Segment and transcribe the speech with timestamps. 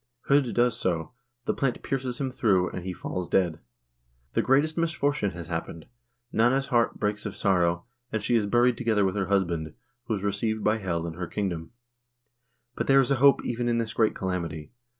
[0.29, 1.11] H0d does so;
[1.45, 3.59] the plant pierces him through, and he falls dead.
[4.33, 5.85] The greatest misfortune has happened;
[6.31, 9.75] Nanna's heart breaks of sorrow, and she is buried together with her husband,
[10.05, 11.69] who is received by Hel in her kingdom.
[12.75, 14.71] But there is a hope even in this great calamity.